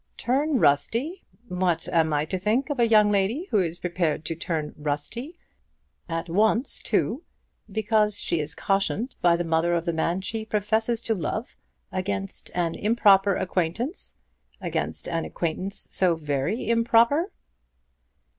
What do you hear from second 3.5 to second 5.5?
who is prepared to turn rusty,